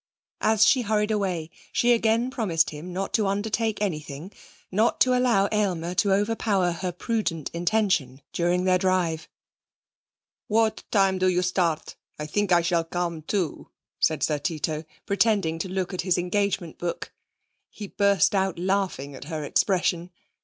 [0.41, 4.31] As she hurried away, she again promised him not to undertake anything,
[4.71, 9.27] nor to allow Aylmer to overpower her prudent intention during their drive.
[10.47, 11.97] 'What time do you start?
[12.17, 13.69] I think I shall come too,'
[13.99, 17.13] said Sir Tito, pretending to look at his engagement book.
[17.69, 20.09] He burst out laughing at her expression.